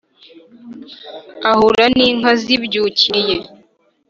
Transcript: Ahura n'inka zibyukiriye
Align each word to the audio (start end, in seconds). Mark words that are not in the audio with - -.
Ahura 1.51 1.85
n'inka 1.95 2.31
zibyukiriye 2.41 3.37